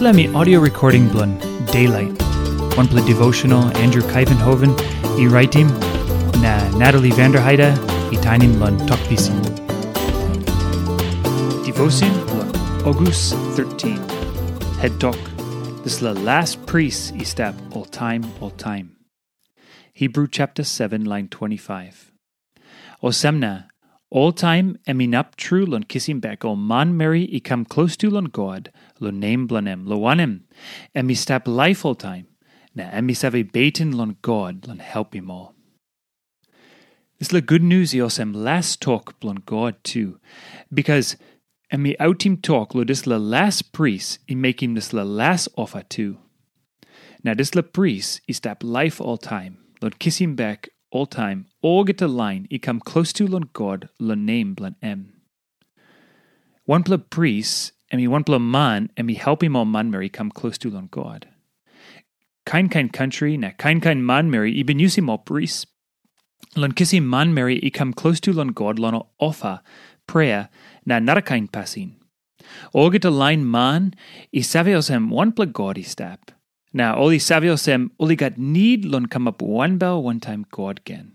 [0.00, 1.38] Me audio recording blun
[1.70, 2.20] Daylight.
[2.76, 4.74] One play devotional Andrew Kuyvenhoven,
[5.18, 5.68] e writing
[6.42, 7.72] na Natalie Vanderheide,
[8.12, 9.38] e tinin blun talkpisin.
[11.64, 12.50] Devotion blun
[12.84, 13.96] August 13.
[14.80, 15.18] Head talk.
[15.84, 18.96] This is the last priest e step all time, all time.
[19.92, 22.12] Hebrew chapter 7, line 25.
[23.02, 23.68] Osemna,
[24.14, 28.26] all time eminap true lon kissing back o man Mary e come close to lon
[28.26, 30.42] God, lo name blanem, lo wanem,
[30.94, 32.28] emi step life all time,
[32.76, 35.56] na emi save baitin lon God, lon help him all.
[37.18, 40.20] This la good news e osem last talk blon God too,
[40.72, 41.16] because
[41.72, 45.48] emi out him talk lo this la last priest e make him this la last
[45.56, 46.18] offer too.
[47.24, 51.46] Now this la priest e step life all time, lon kiss him back all time,
[51.60, 55.12] all get a line, i come close to lon God, lon name blan em.
[56.66, 60.30] One priest, and me one pla man, and me help him all man Mary come
[60.30, 61.26] close to lon God.
[62.46, 65.66] Kind kind country, na kind kind man Mary, i him all priest.
[66.54, 69.62] Lon kiss him man Mary, i come close to lon God, lon offer,
[70.06, 70.48] prayer,
[70.86, 71.96] na not a kind passing.
[72.72, 73.94] All get a line man,
[74.32, 76.30] i savios him one pla God i step.
[76.76, 81.12] Now, Oli saviosem, Oli got need lon come up one bell one time God again.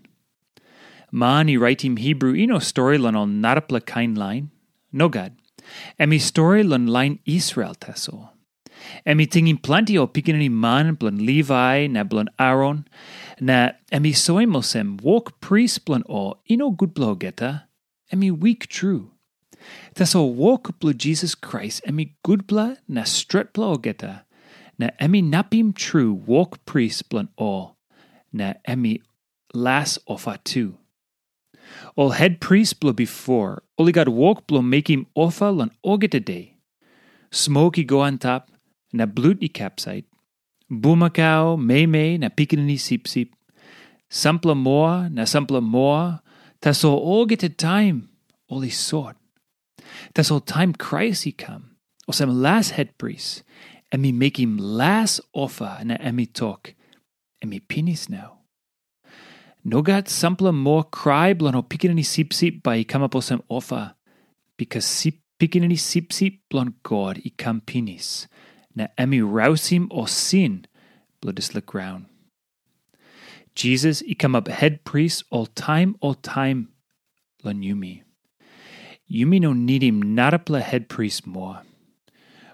[1.12, 4.50] Man, i write him Hebrew, ino story lon on narapla kind line.
[4.90, 5.36] No God.
[6.00, 8.30] Emi story lon line Israel teso.
[9.06, 12.88] Emi tingin plenty o pikinini man blon Levi na blon Aaron.
[13.38, 17.64] Na emi soimosem walk priest blon o ino good blow geta.
[18.10, 19.10] Emi weak true.
[19.94, 24.24] Teso walk blo Jesus Christ emi good bla na stret blow geta
[24.80, 27.76] na emi napim true walk priest blunt all,
[28.32, 29.02] na emi
[29.52, 29.98] las
[30.44, 30.78] too.
[31.96, 36.56] All head priest blow before, got walk blow make him offer lan oget a day.
[37.30, 38.50] Smoky go on top,
[38.92, 40.06] na blut i capsite.
[40.72, 43.28] Bumacao, may may, na pikinini sip sip.
[44.10, 46.22] Sampla moa, na sampla moa,
[46.62, 48.08] tas all oget a time,
[48.48, 49.16] only sort.
[50.14, 51.76] Tas all time Christ he come,
[52.08, 53.42] or some last head priest,
[53.92, 56.74] and me make him last offer na emi talk,
[57.42, 58.38] and me pinis now.
[59.64, 62.84] No got sampla more cry blan o pikinini sip sip by
[63.20, 63.94] some offer,
[64.56, 68.28] because sip pikinini sip sip blan God i come pinis,
[68.74, 70.66] na emi rouse him o sin,
[71.20, 72.06] bloodis the ground.
[73.54, 76.68] Jesus i come up head priest all time all time,
[77.42, 78.02] lan yumi.
[79.10, 81.62] Yumi no need him not up head priest more.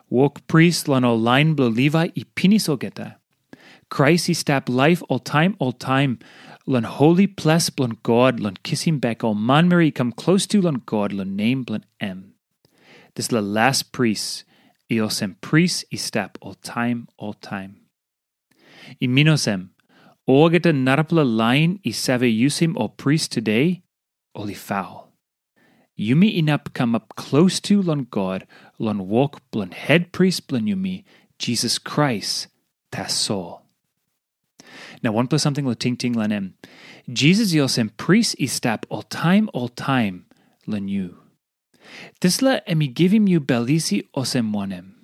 [0.09, 3.17] Walk priest lan o line blo Levi i pinis ogeta.
[3.91, 6.19] Christ stap life all time all time.
[6.67, 10.61] Lan holy ples blan God lan kiss him back all man Mary come close to
[10.61, 12.35] lan God lan name blan em.
[13.15, 14.45] This la last priest.
[14.91, 17.81] Iosem priest stap all time all time.
[19.01, 19.71] I minosem.
[20.29, 23.83] Ogeta narapla line i save usim o priest today.
[24.35, 25.06] Oli foul.
[25.99, 28.47] Yumi inap come up close to lon God,
[28.79, 31.05] lon walk blon head priest blon yumi,
[31.39, 32.49] Jesus Christ,
[32.91, 33.63] ta soul.
[35.03, 36.53] Now one plus something lo ting ting lanem.
[37.11, 40.27] Jesus yosem priest istap all time all time
[40.67, 41.17] len you.
[42.21, 44.96] This la emi give him you belisi osem wanem.